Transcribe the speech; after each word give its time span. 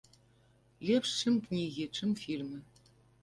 Лепш, 0.89 1.11
чым 1.19 1.37
кнігі, 1.47 1.85
чым 1.97 2.17
фільмы. 2.25 2.57